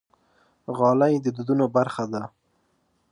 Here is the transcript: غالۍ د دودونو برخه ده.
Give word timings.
غالۍ 0.77 1.13
د 1.21 1.25
دودونو 1.35 1.65
برخه 1.75 2.03
ده. 2.13 2.21